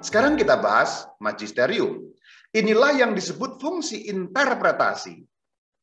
Sekarang 0.00 0.32
kita 0.32 0.56
bahas 0.56 1.04
magisterium. 1.20 2.00
Inilah 2.56 2.96
yang 2.96 3.12
disebut 3.12 3.60
fungsi 3.60 4.08
interpretasi. 4.08 5.20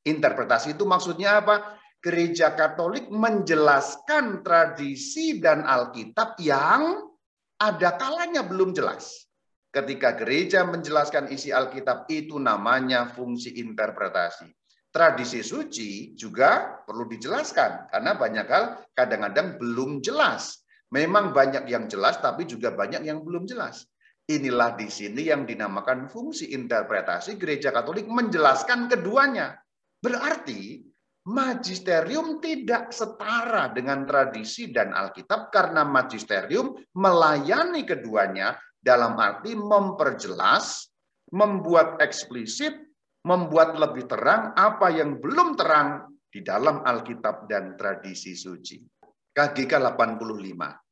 Interpretasi 0.09 0.73
itu 0.73 0.89
maksudnya 0.89 1.37
apa? 1.37 1.77
Gereja 2.01 2.57
Katolik 2.57 3.13
menjelaskan 3.13 4.41
tradisi 4.41 5.37
dan 5.37 5.61
Alkitab 5.69 6.33
yang 6.41 7.13
ada 7.61 7.93
kalanya 7.93 8.41
belum 8.41 8.73
jelas. 8.73 9.29
Ketika 9.69 10.17
gereja 10.17 10.65
menjelaskan 10.65 11.29
isi 11.29 11.53
Alkitab 11.53 12.09
itu 12.09 12.41
namanya 12.41 13.13
fungsi 13.13 13.53
interpretasi. 13.61 14.49
Tradisi 14.89 15.45
suci 15.45 16.17
juga 16.17 16.81
perlu 16.89 17.05
dijelaskan 17.05 17.93
karena 17.93 18.17
banyak 18.17 18.47
hal 18.49 18.65
kadang-kadang 18.97 19.61
belum 19.61 20.01
jelas. 20.01 20.65
Memang 20.89 21.37
banyak 21.37 21.69
yang 21.69 21.85
jelas 21.85 22.17
tapi 22.17 22.49
juga 22.49 22.73
banyak 22.73 23.05
yang 23.05 23.21
belum 23.21 23.45
jelas. 23.45 23.85
Inilah 24.27 24.75
di 24.75 24.91
sini 24.91 25.31
yang 25.31 25.47
dinamakan 25.47 26.11
fungsi 26.11 26.51
interpretasi 26.51 27.39
gereja 27.39 27.71
Katolik 27.71 28.11
menjelaskan 28.11 28.91
keduanya. 28.91 29.55
Berarti 30.03 30.83
magisterium 31.31 32.43
tidak 32.43 32.91
setara 32.91 33.71
dengan 33.71 34.03
tradisi 34.03 34.67
dan 34.67 34.91
Alkitab 34.91 35.47
karena 35.47 35.87
magisterium 35.87 36.75
melayani 36.99 37.87
keduanya 37.87 38.59
dalam 38.83 39.15
arti 39.15 39.55
memperjelas, 39.55 40.91
membuat 41.31 42.03
eksplisit, 42.03 42.75
membuat 43.23 43.79
lebih 43.79 44.11
terang 44.11 44.51
apa 44.59 44.91
yang 44.91 45.23
belum 45.23 45.55
terang 45.55 46.03
di 46.27 46.43
dalam 46.43 46.83
Alkitab 46.83 47.47
dan 47.47 47.79
tradisi 47.79 48.35
suci. 48.35 48.83
KGK 49.31 49.71
85. 49.71 50.86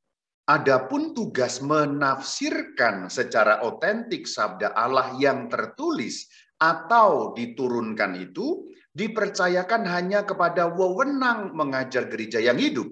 Adapun 0.45 1.17
tugas 1.17 1.57
menafsirkan 1.57 3.09
secara 3.09 3.65
otentik 3.65 4.29
sabda 4.29 4.77
Allah 4.77 5.17
yang 5.17 5.49
tertulis 5.49 6.29
atau 6.61 7.33
diturunkan 7.33 8.13
itu 8.13 8.69
dipercayakan 8.93 9.89
hanya 9.89 10.21
kepada 10.21 10.69
wewenang 10.69 11.49
mengajar 11.57 12.05
gereja 12.05 12.37
yang 12.37 12.61
hidup 12.61 12.85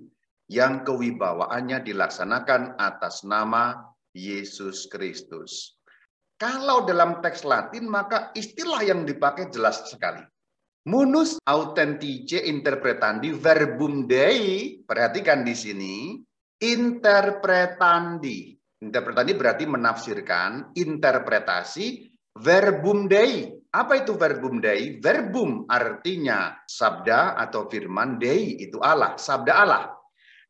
yang 0.50 0.82
kewibawaannya 0.82 1.86
dilaksanakan 1.86 2.74
atas 2.82 3.22
nama 3.22 3.86
Yesus 4.18 4.90
Kristus. 4.90 5.78
Kalau 6.42 6.90
dalam 6.90 7.22
teks 7.22 7.46
Latin 7.46 7.86
maka 7.86 8.34
istilah 8.34 8.82
yang 8.82 9.06
dipakai 9.06 9.54
jelas 9.54 9.88
sekali. 9.88 10.26
Munus 10.90 11.40
autentice 11.48 12.44
interpretandi 12.44 13.32
verbum 13.32 14.04
Dei, 14.04 14.84
perhatikan 14.84 15.48
di 15.48 15.56
sini, 15.56 15.96
interpretandi. 16.64 18.56
Interpretandi 18.80 19.34
berarti 19.36 19.64
menafsirkan, 19.68 20.72
interpretasi, 20.76 22.08
verbum 22.40 23.12
Dei. 23.12 23.52
Apa 23.74 24.00
itu 24.00 24.16
verbum 24.16 24.64
Dei? 24.64 25.00
Verbum 25.04 25.68
artinya 25.68 26.56
sabda 26.64 27.36
atau 27.36 27.68
firman 27.68 28.16
Dei 28.16 28.64
itu 28.64 28.80
Allah, 28.80 29.20
sabda 29.20 29.54
Allah. 29.54 29.84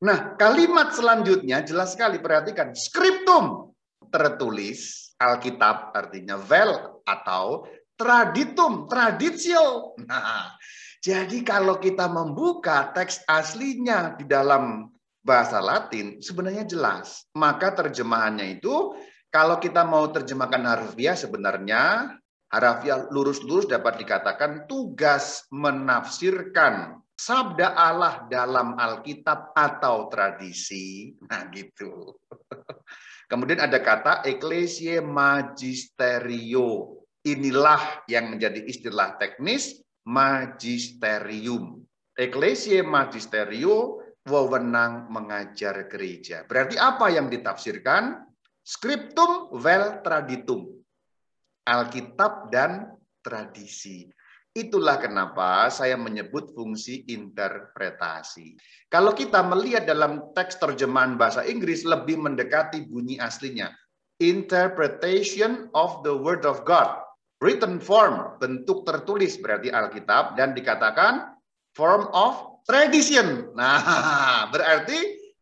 Nah, 0.04 0.36
kalimat 0.36 0.92
selanjutnya 0.92 1.64
jelas 1.64 1.96
sekali 1.96 2.20
perhatikan, 2.20 2.76
scriptum 2.76 3.72
tertulis, 4.12 5.10
Alkitab 5.18 5.96
artinya 5.96 6.36
vel 6.36 7.02
atau 7.08 7.64
traditum, 7.96 8.86
traditio. 8.86 9.96
Nah, 10.04 10.54
jadi 11.00 11.42
kalau 11.42 11.80
kita 11.80 12.12
membuka 12.12 12.92
teks 12.92 13.24
aslinya 13.26 14.20
di 14.20 14.28
dalam 14.28 14.93
bahasa 15.24 15.64
Latin 15.64 16.20
sebenarnya 16.20 16.68
jelas. 16.68 17.26
Maka 17.34 17.72
terjemahannya 17.74 18.60
itu 18.60 18.94
kalau 19.34 19.58
kita 19.58 19.82
mau 19.88 20.12
terjemahkan 20.12 20.62
harfiah 20.62 21.18
sebenarnya 21.18 22.14
harfiah 22.54 23.10
lurus-lurus 23.10 23.66
dapat 23.66 23.98
dikatakan 24.04 24.70
tugas 24.70 25.48
menafsirkan 25.50 27.02
sabda 27.18 27.74
Allah 27.74 28.28
dalam 28.30 28.78
Alkitab 28.78 29.56
atau 29.58 30.12
tradisi. 30.12 31.18
Nah 31.26 31.50
gitu. 31.50 32.14
Kemudian 33.32 33.64
ada 33.64 33.80
kata 33.82 34.22
ecclesia 34.28 35.02
magisterio. 35.02 37.00
Inilah 37.24 38.04
yang 38.12 38.36
menjadi 38.36 38.60
istilah 38.68 39.16
teknis 39.16 39.80
magisterium. 40.04 41.80
Ecclesia 42.20 42.84
magisterio 42.84 44.03
wewenang 44.28 45.12
mengajar 45.12 45.88
gereja. 45.92 46.48
Berarti 46.48 46.80
apa 46.80 47.12
yang 47.12 47.28
ditafsirkan? 47.28 48.24
Scriptum 48.64 49.52
vel 49.60 50.00
traditum. 50.00 50.72
Alkitab 51.68 52.52
dan 52.52 52.96
tradisi. 53.24 54.08
Itulah 54.54 55.02
kenapa 55.02 55.66
saya 55.74 55.98
menyebut 55.98 56.54
fungsi 56.54 57.02
interpretasi. 57.10 58.54
Kalau 58.86 59.10
kita 59.18 59.42
melihat 59.42 59.90
dalam 59.90 60.30
teks 60.38 60.62
terjemahan 60.62 61.18
bahasa 61.18 61.42
Inggris 61.42 61.82
lebih 61.82 62.22
mendekati 62.22 62.86
bunyi 62.86 63.18
aslinya. 63.18 63.74
Interpretation 64.22 65.74
of 65.74 66.06
the 66.06 66.14
word 66.14 66.46
of 66.46 66.62
God. 66.70 67.02
Written 67.42 67.82
form, 67.82 68.38
bentuk 68.38 68.86
tertulis 68.86 69.42
berarti 69.42 69.74
Alkitab 69.74 70.38
dan 70.38 70.54
dikatakan 70.54 71.34
form 71.74 72.08
of 72.14 72.53
tradition. 72.64 73.52
Nah, 73.56 73.80
berarti 74.54 74.98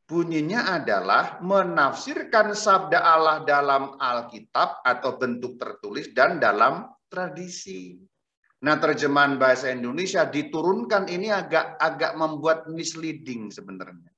bunyinya 0.05 0.81
adalah 0.81 1.39
menafsirkan 1.39 2.51
sabda 2.51 2.99
Allah 2.99 3.37
dalam 3.47 3.95
Alkitab 3.95 4.83
atau 4.83 5.15
bentuk 5.15 5.55
tertulis 5.55 6.11
dan 6.11 6.41
dalam 6.41 6.89
tradisi. 7.07 7.95
Nah, 8.61 8.77
terjemahan 8.77 9.41
bahasa 9.41 9.73
Indonesia 9.73 10.27
diturunkan 10.29 11.09
ini 11.09 11.33
agak 11.33 11.81
agak 11.81 12.13
membuat 12.13 12.69
misleading 12.69 13.49
sebenarnya. 13.49 14.13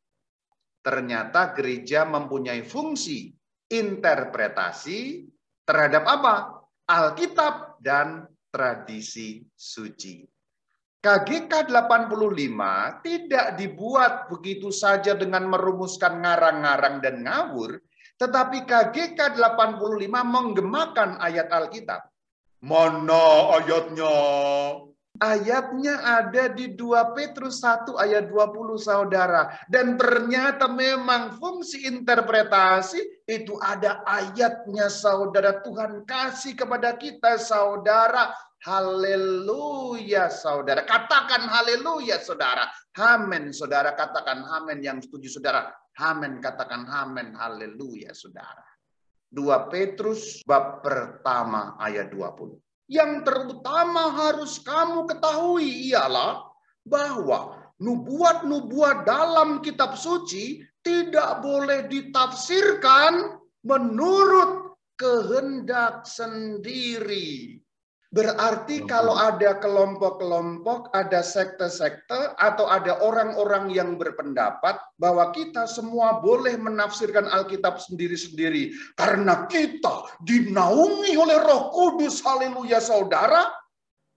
Ternyata 0.84 1.56
gereja 1.56 2.04
mempunyai 2.04 2.60
fungsi 2.68 3.32
interpretasi 3.72 5.24
terhadap 5.64 6.04
apa? 6.04 6.36
Alkitab 6.84 7.80
dan 7.80 8.28
tradisi 8.52 9.48
suci. 9.56 10.28
KGK 11.04 11.68
85 11.68 13.04
tidak 13.04 13.60
dibuat 13.60 14.32
begitu 14.32 14.72
saja 14.72 15.12
dengan 15.12 15.52
merumuskan 15.52 16.24
ngarang-ngarang 16.24 17.04
dan 17.04 17.28
ngawur, 17.28 17.76
tetapi 18.16 18.64
KGK 18.64 19.36
85 19.36 19.84
menggemakan 20.24 21.20
ayat 21.20 21.52
Alkitab. 21.52 22.08
Mana 22.64 23.60
ayatnya? 23.60 24.16
Ayatnya 25.20 26.24
ada 26.24 26.48
di 26.56 26.72
2 26.72 27.12
Petrus 27.12 27.60
1 27.60 28.00
ayat 28.00 28.32
20 28.32 28.80
saudara. 28.80 29.52
Dan 29.68 30.00
ternyata 30.00 30.72
memang 30.72 31.36
fungsi 31.36 31.84
interpretasi 31.84 33.28
itu 33.28 33.60
ada 33.60 34.08
ayatnya 34.08 34.88
saudara. 34.88 35.60
Tuhan 35.60 36.08
kasih 36.08 36.56
kepada 36.56 36.96
kita 36.96 37.36
saudara 37.44 38.32
Haleluya 38.64 40.32
saudara. 40.32 40.88
Katakan 40.88 41.52
haleluya 41.52 42.24
saudara. 42.24 42.72
Amin 42.96 43.52
saudara. 43.52 43.92
Katakan 43.92 44.40
amin 44.40 44.80
yang 44.80 45.04
setuju 45.04 45.36
saudara. 45.40 45.68
Amin 46.00 46.40
katakan 46.40 46.88
amin. 46.88 47.36
Haleluya 47.36 48.16
saudara. 48.16 48.64
2 49.36 49.72
Petrus 49.74 50.40
bab 50.48 50.80
pertama 50.80 51.76
ayat 51.76 52.16
20. 52.16 52.56
Yang 52.88 53.12
terutama 53.28 54.16
harus 54.16 54.62
kamu 54.64 55.12
ketahui 55.12 55.92
ialah 55.92 56.48
bahwa 56.88 57.68
nubuat-nubuat 57.84 59.04
dalam 59.04 59.60
kitab 59.60 60.00
suci 60.00 60.64
tidak 60.86 61.44
boleh 61.44 61.90
ditafsirkan 61.92 63.40
menurut 63.66 64.78
kehendak 65.00 66.06
sendiri. 66.06 67.63
Berarti 68.14 68.86
kalau 68.86 69.18
ada 69.18 69.58
kelompok-kelompok, 69.58 70.94
ada 70.94 71.26
sekte-sekte, 71.26 72.38
atau 72.38 72.70
ada 72.70 73.02
orang-orang 73.02 73.74
yang 73.74 73.98
berpendapat 73.98 74.78
bahwa 75.02 75.34
kita 75.34 75.66
semua 75.66 76.22
boleh 76.22 76.54
menafsirkan 76.54 77.26
Alkitab 77.26 77.82
sendiri-sendiri. 77.82 78.70
Karena 78.94 79.50
kita 79.50 80.14
dinaungi 80.22 81.18
oleh 81.18 81.42
roh 81.42 81.74
kudus, 81.74 82.22
haleluya 82.22 82.78
saudara. 82.78 83.50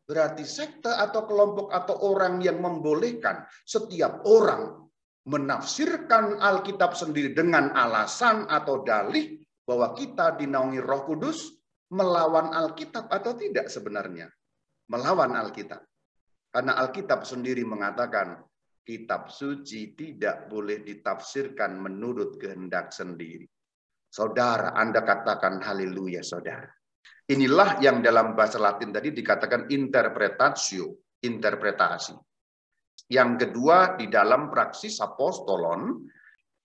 Berarti 0.04 0.44
sekte 0.44 0.92
atau 0.92 1.24
kelompok 1.24 1.72
atau 1.72 1.96
orang 2.04 2.44
yang 2.44 2.60
membolehkan 2.60 3.48
setiap 3.64 4.20
orang 4.28 4.76
menafsirkan 5.24 6.36
Alkitab 6.36 6.92
sendiri 6.92 7.32
dengan 7.32 7.72
alasan 7.72 8.44
atau 8.44 8.84
dalih 8.84 9.40
bahwa 9.64 9.96
kita 9.96 10.36
dinaungi 10.36 10.84
roh 10.84 11.02
kudus, 11.08 11.55
melawan 11.92 12.50
Alkitab 12.50 13.06
atau 13.10 13.36
tidak 13.38 13.70
sebenarnya? 13.70 14.26
Melawan 14.90 15.34
Alkitab. 15.34 15.82
Karena 16.50 16.78
Alkitab 16.80 17.26
sendiri 17.26 17.66
mengatakan 17.66 18.40
kitab 18.86 19.28
suci 19.28 19.98
tidak 19.98 20.46
boleh 20.46 20.80
ditafsirkan 20.86 21.76
menurut 21.76 22.38
kehendak 22.38 22.94
sendiri. 22.94 23.44
Saudara, 24.06 24.72
Anda 24.72 25.02
katakan 25.02 25.60
haleluya, 25.60 26.22
saudara. 26.22 26.70
Inilah 27.26 27.82
yang 27.82 28.00
dalam 28.00 28.38
bahasa 28.38 28.62
Latin 28.62 28.94
tadi 28.94 29.10
dikatakan 29.10 29.66
interpretatio, 29.66 31.18
interpretasi. 31.26 32.14
Yang 33.10 33.30
kedua, 33.46 33.98
di 33.98 34.06
dalam 34.06 34.46
praksis 34.48 35.02
apostolon, 35.02 36.06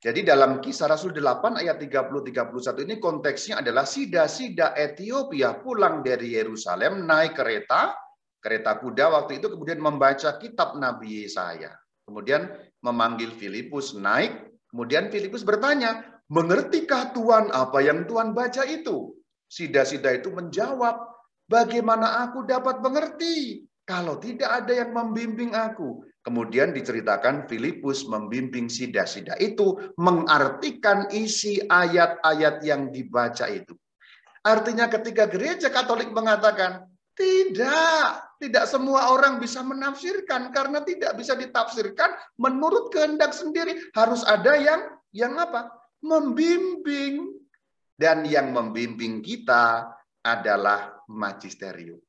jadi 0.01 0.25
dalam 0.25 0.57
kisah 0.57 0.89
Rasul 0.89 1.13
8 1.13 1.61
ayat 1.61 1.77
30-31 1.77 2.89
ini 2.89 2.95
konteksnya 2.97 3.61
adalah 3.61 3.85
Sida-Sida 3.85 4.73
Ethiopia 4.73 5.61
pulang 5.61 6.01
dari 6.01 6.33
Yerusalem 6.33 7.05
naik 7.05 7.37
kereta, 7.37 7.93
kereta 8.41 8.81
kuda 8.81 9.13
waktu 9.13 9.37
itu 9.37 9.53
kemudian 9.53 9.77
membaca 9.77 10.41
kitab 10.41 10.73
Nabi 10.81 11.21
Yesaya. 11.21 11.77
Kemudian 12.01 12.49
memanggil 12.81 13.29
Filipus 13.37 13.93
naik, 13.93 14.49
kemudian 14.73 15.13
Filipus 15.13 15.45
bertanya, 15.45 16.11
Mengertikah 16.31 17.11
Tuhan 17.11 17.51
apa 17.51 17.83
yang 17.83 18.07
Tuhan 18.07 18.31
baca 18.31 18.63
itu? 18.63 19.11
Sida-sida 19.51 20.15
itu 20.15 20.31
menjawab, 20.31 20.95
bagaimana 21.51 22.23
aku 22.23 22.47
dapat 22.47 22.79
mengerti 22.79 23.67
kalau 23.83 24.15
tidak 24.15 24.63
ada 24.63 24.79
yang 24.79 24.95
membimbing 24.95 25.51
aku? 25.51 26.07
Kemudian 26.21 26.69
diceritakan 26.69 27.49
Filipus 27.49 28.05
membimbing 28.05 28.69
sida-sida 28.69 29.33
itu 29.41 29.73
mengartikan 29.97 31.09
isi 31.09 31.57
ayat-ayat 31.65 32.61
yang 32.61 32.93
dibaca 32.93 33.49
itu. 33.49 33.73
Artinya 34.45 34.85
ketika 34.85 35.25
gereja 35.25 35.73
Katolik 35.73 36.13
mengatakan, 36.13 36.85
tidak, 37.17 38.37
tidak 38.37 38.65
semua 38.69 39.13
orang 39.13 39.41
bisa 39.41 39.65
menafsirkan 39.65 40.53
karena 40.53 40.85
tidak 40.85 41.17
bisa 41.17 41.33
ditafsirkan 41.33 42.13
menurut 42.37 42.93
kehendak 42.93 43.33
sendiri. 43.33 43.77
Harus 43.93 44.21
ada 44.25 44.53
yang 44.57 44.81
yang 45.13 45.37
apa? 45.37 45.73
membimbing. 46.01 47.37
Dan 47.93 48.25
yang 48.25 48.49
membimbing 48.49 49.21
kita 49.21 49.85
adalah 50.25 51.05
magisterium. 51.05 52.01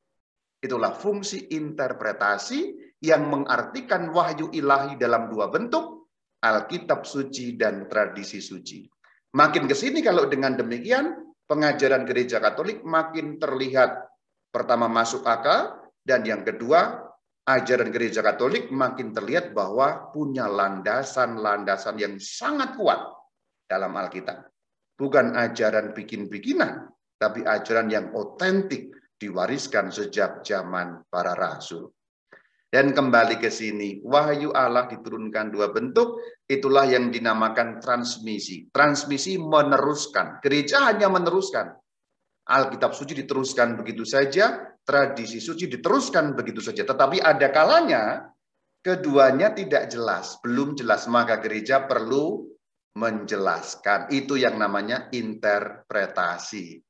Itulah 0.63 0.95
fungsi 0.95 1.51
interpretasi 1.51 2.79
yang 3.03 3.27
mengartikan 3.27 4.15
wahyu 4.15 4.47
ilahi 4.55 4.95
dalam 4.95 5.27
dua 5.27 5.51
bentuk, 5.51 6.07
Alkitab 6.39 7.03
suci 7.03 7.59
dan 7.59 7.91
tradisi 7.91 8.39
suci. 8.39 8.87
Makin 9.35 9.67
ke 9.67 9.75
sini 9.75 9.99
kalau 10.07 10.31
dengan 10.31 10.55
demikian, 10.55 11.35
pengajaran 11.51 12.07
gereja 12.07 12.39
Katolik 12.39 12.87
makin 12.87 13.43
terlihat 13.43 14.07
pertama 14.55 14.87
masuk 14.87 15.27
akal, 15.27 15.83
dan 16.07 16.23
yang 16.23 16.47
kedua, 16.47 17.11
ajaran 17.43 17.91
gereja 17.91 18.23
Katolik 18.23 18.71
makin 18.71 19.11
terlihat 19.11 19.51
bahwa 19.51 20.15
punya 20.15 20.47
landasan-landasan 20.47 21.99
yang 21.99 22.15
sangat 22.23 22.79
kuat 22.79 23.03
dalam 23.67 23.91
Alkitab. 23.99 24.47
Bukan 24.95 25.35
ajaran 25.35 25.91
bikin-bikinan, 25.91 26.87
tapi 27.19 27.43
ajaran 27.43 27.91
yang 27.91 28.15
otentik 28.15 28.95
diwariskan 29.23 29.95
sejak 29.95 30.43
zaman 30.43 31.07
para 31.07 31.39
rasul. 31.39 31.95
Dan 32.73 32.97
kembali 32.97 33.37
ke 33.37 33.53
sini, 33.53 34.01
wahyu 34.01 34.49
Allah 34.57 34.89
diturunkan 34.89 35.53
dua 35.53 35.71
bentuk, 35.71 36.17
itulah 36.49 36.89
yang 36.89 37.13
dinamakan 37.13 37.79
transmisi. 37.85 38.73
Transmisi 38.73 39.37
meneruskan, 39.37 40.41
gereja 40.41 40.89
hanya 40.89 41.13
meneruskan. 41.13 41.69
Alkitab 42.49 42.97
suci 42.97 43.13
diteruskan 43.13 43.77
begitu 43.77 44.09
saja, 44.09 44.73
tradisi 44.83 45.39
suci 45.39 45.69
diteruskan 45.69 46.33
begitu 46.33 46.65
saja. 46.65 46.83
Tetapi 46.89 47.21
ada 47.21 47.53
kalanya 47.53 48.33
keduanya 48.81 49.53
tidak 49.53 49.93
jelas, 49.93 50.41
belum 50.41 50.73
jelas, 50.73 51.05
maka 51.13 51.39
gereja 51.39 51.85
perlu 51.85 52.51
menjelaskan. 52.97 54.09
Itu 54.17 54.41
yang 54.41 54.57
namanya 54.57 55.13
interpretasi. 55.13 56.81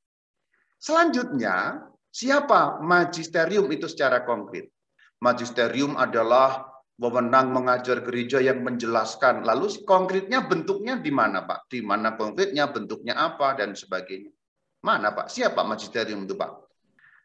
Selanjutnya, 0.79 1.91
siapa 2.13 2.77
magisterium 2.85 3.65
itu 3.73 3.89
secara 3.89 4.21
konkret? 4.21 4.69
Magisterium 5.17 5.97
adalah 5.97 6.69
wewenang 7.01 7.49
mengajar 7.49 8.05
gereja 8.05 8.37
yang 8.37 8.61
menjelaskan. 8.61 9.41
Lalu 9.41 9.81
konkretnya 9.83 10.45
bentuknya 10.45 11.01
di 11.01 11.09
mana, 11.09 11.41
Pak? 11.43 11.65
Di 11.71 11.81
mana 11.81 12.13
konkretnya, 12.13 12.69
bentuknya 12.69 13.17
apa, 13.17 13.57
dan 13.57 13.73
sebagainya. 13.73 14.29
Mana, 14.85 15.15
Pak? 15.15 15.31
Siapa 15.31 15.65
magisterium 15.65 16.27
itu, 16.27 16.37
Pak? 16.37 16.51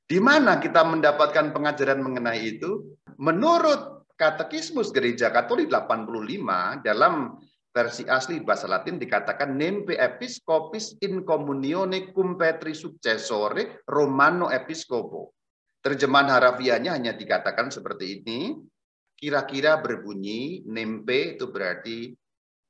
Di 0.09 0.17
mana 0.25 0.57
kita 0.57 0.89
mendapatkan 0.89 1.53
pengajaran 1.53 2.01
mengenai 2.01 2.41
itu? 2.57 2.97
Menurut 3.21 4.09
Katekismus 4.17 4.91
Gereja 4.91 5.29
Katolik 5.31 5.71
85 5.71 6.83
dalam 6.83 7.39
versi 7.69 8.05
asli 8.09 8.41
bahasa 8.41 8.67
Latin 8.67 8.97
dikatakan 8.97 9.55
nempe 9.55 9.95
episcopis 9.95 10.99
in 11.05 11.23
communione 11.23 12.11
cum 12.11 12.35
petri 12.35 12.73
successore 12.75 13.85
Romano 13.87 14.49
episcopo. 14.49 15.37
Terjemahan 15.79 16.33
harafiahnya 16.35 16.97
hanya 16.97 17.15
dikatakan 17.15 17.71
seperti 17.71 18.21
ini. 18.21 18.57
Kira-kira 19.19 19.83
berbunyi 19.83 20.63
nempe 20.71 21.35
itu 21.35 21.51
berarti 21.51 22.15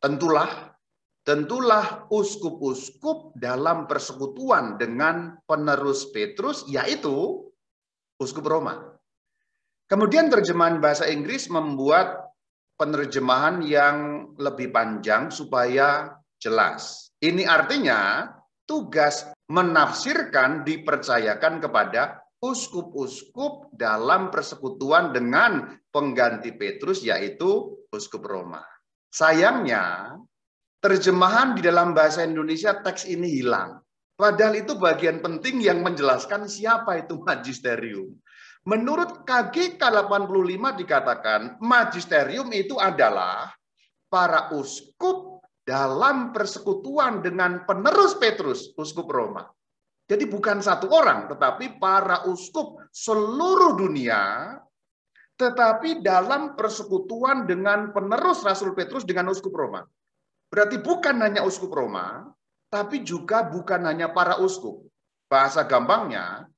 tentulah 0.01 0.73
tentulah 1.29 2.09
uskup-uskup 2.09 3.37
dalam 3.37 3.85
persekutuan 3.85 4.81
dengan 4.81 5.37
penerus 5.45 6.09
Petrus 6.09 6.65
yaitu 6.73 7.45
uskup 8.17 8.49
Roma. 8.49 8.97
Kemudian 9.93 10.33
terjemahan 10.33 10.81
bahasa 10.81 11.05
Inggris 11.05 11.53
membuat 11.53 12.33
penerjemahan 12.81 13.61
yang 13.61 14.18
lebih 14.39 14.71
panjang 14.71 15.29
supaya 15.35 16.15
jelas. 16.39 17.11
Ini 17.19 17.45
artinya 17.45 18.31
tugas 18.63 19.27
menafsirkan 19.51 20.63
dipercayakan 20.63 21.59
kepada 21.59 22.23
uskup-uskup 22.39 23.75
dalam 23.75 24.31
persekutuan 24.31 25.11
dengan 25.11 25.75
pengganti 25.91 26.55
Petrus 26.55 27.03
yaitu 27.03 27.83
uskup 27.91 28.23
Roma. 28.23 28.63
Sayangnya 29.11 30.15
terjemahan 30.79 31.59
di 31.59 31.67
dalam 31.67 31.91
bahasa 31.91 32.23
Indonesia 32.23 32.79
teks 32.79 33.11
ini 33.11 33.43
hilang. 33.43 33.83
Padahal 34.15 34.63
itu 34.63 34.79
bagian 34.79 35.23
penting 35.23 35.63
yang 35.63 35.83
menjelaskan 35.83 36.47
siapa 36.47 37.03
itu 37.03 37.23
magisterium. 37.23 38.15
Menurut 38.67 39.23
KGK 39.25 39.81
85 39.81 40.83
dikatakan 40.83 41.41
magisterium 41.63 42.51
itu 42.53 42.77
adalah 42.77 43.58
para 44.09 44.53
uskup 44.57 45.45
dalam 45.69 46.33
persekutuan 46.33 47.21
dengan 47.21 47.69
penerus 47.69 48.17
Petrus, 48.17 48.73
uskup 48.75 49.09
Roma. 49.13 49.45
Jadi 50.09 50.25
bukan 50.25 50.65
satu 50.65 50.89
orang, 50.89 51.29
tetapi 51.29 51.77
para 51.77 52.25
uskup 52.25 52.81
seluruh 52.89 53.77
dunia, 53.77 54.57
tetapi 55.37 56.01
dalam 56.01 56.57
persekutuan 56.57 57.45
dengan 57.45 57.93
penerus 57.93 58.41
Rasul 58.41 58.73
Petrus 58.73 59.05
dengan 59.05 59.29
uskup 59.29 59.53
Roma. 59.53 59.85
Berarti 60.49 60.81
bukan 60.81 61.21
hanya 61.21 61.45
uskup 61.45 61.69
Roma, 61.69 62.25
tapi 62.73 63.05
juga 63.05 63.45
bukan 63.45 63.85
hanya 63.85 64.09
para 64.09 64.41
uskup. 64.41 64.81
Bahasa 65.29 65.69
gampangnya, 65.69 66.49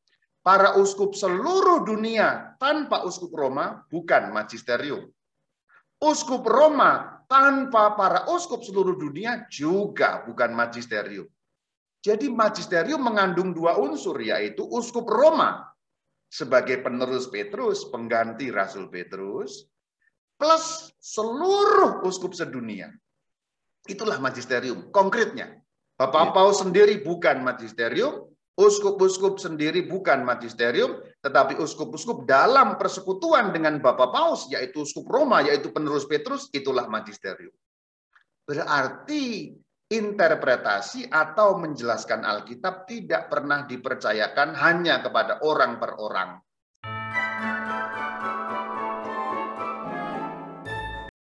para 0.47 0.79
uskup 0.79 1.19
seluruh 1.19 1.83
dunia 1.83 2.55
tanpa 2.63 3.03
uskup 3.03 3.35
Roma 3.35 3.83
bukan 3.91 4.31
magisterium. 4.31 5.11
Uskup 6.01 6.47
Roma 6.47 7.20
tanpa 7.31 7.95
para 7.95 8.27
uskup 8.27 8.67
seluruh 8.67 8.99
dunia 8.99 9.47
juga 9.47 10.27
bukan 10.27 10.51
magisterium. 10.51 11.31
Jadi 12.03 12.27
magisterium 12.27 12.99
mengandung 13.07 13.55
dua 13.55 13.79
unsur 13.79 14.19
yaitu 14.19 14.67
uskup 14.67 15.07
Roma 15.07 15.71
sebagai 16.27 16.83
penerus 16.83 17.31
Petrus, 17.31 17.87
pengganti 17.87 18.51
Rasul 18.51 18.91
Petrus, 18.91 19.71
plus 20.35 20.91
seluruh 20.99 22.03
uskup 22.03 22.35
sedunia. 22.35 22.91
Itulah 23.87 24.19
magisterium 24.19 24.91
konkretnya. 24.91 25.55
Bapak 25.95 26.33
ya. 26.33 26.35
Paus 26.35 26.59
sendiri 26.65 27.05
bukan 27.05 27.45
magisterium, 27.45 28.31
Uskup-uskup 28.61 29.41
sendiri 29.41 29.89
bukan 29.89 30.21
magisterium, 30.21 31.01
tetapi 31.21 31.61
uskup-uskup 31.61 32.25
dalam 32.25 32.81
persekutuan 32.81 33.53
dengan 33.53 33.77
Bapak 33.77 34.09
Paus, 34.09 34.49
yaitu 34.49 34.89
uskup 34.89 35.05
Roma, 35.05 35.45
yaitu 35.45 35.69
penerus 35.69 36.09
Petrus, 36.09 36.49
itulah 36.57 36.89
magisterium. 36.89 37.53
Berarti 38.49 39.53
interpretasi 39.91 41.13
atau 41.13 41.61
menjelaskan 41.61 42.25
Alkitab 42.25 42.89
tidak 42.89 43.29
pernah 43.29 43.69
dipercayakan 43.69 44.57
hanya 44.57 45.05
kepada 45.05 45.45
orang 45.45 45.77
per 45.77 46.01
orang, 46.01 46.41